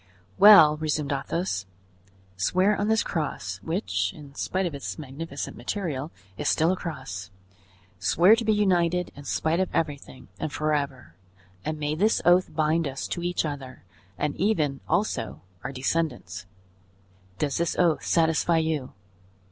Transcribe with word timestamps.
"Well," 0.39 0.77
resumed 0.77 1.13
Athos, 1.13 1.67
"swear 2.35 2.75
on 2.75 2.87
this 2.87 3.03
cross, 3.03 3.59
which, 3.61 4.11
in 4.15 4.33
spite 4.33 4.65
of 4.65 4.73
its 4.73 4.97
magnificent 4.97 5.55
material, 5.55 6.09
is 6.39 6.49
still 6.49 6.71
a 6.71 6.75
cross; 6.75 7.29
swear 7.99 8.35
to 8.35 8.43
be 8.43 8.51
united 8.51 9.11
in 9.15 9.25
spite 9.25 9.59
of 9.59 9.69
everything, 9.75 10.27
and 10.39 10.51
forever, 10.51 11.13
and 11.63 11.77
may 11.79 11.93
this 11.93 12.19
oath 12.25 12.51
bind 12.51 12.87
us 12.87 13.07
to 13.09 13.21
each 13.21 13.45
other, 13.45 13.83
and 14.17 14.35
even, 14.37 14.79
also, 14.89 15.43
our 15.63 15.71
descendants! 15.71 16.47
Does 17.37 17.57
this 17.57 17.75
oath 17.77 18.03
satisfy 18.03 18.57
you?" 18.57 18.93